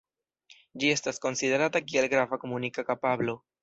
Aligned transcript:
Ĝi 0.83 0.89
estas 0.93 1.23
konsiderata 1.27 1.85
kiel 1.91 2.11
grava 2.17 2.43
komunika 2.45 2.91
kapablo. 2.93 3.43